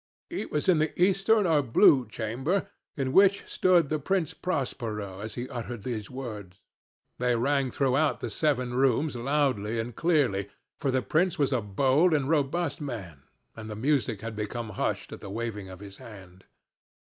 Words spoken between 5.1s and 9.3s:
as he uttered these words. They rang throughout the seven rooms